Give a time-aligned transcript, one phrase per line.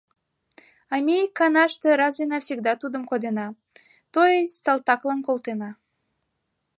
[0.93, 3.47] А ме иканаште раз и навсегда тудым кодена,
[4.13, 5.69] то есть салтаклан колтена.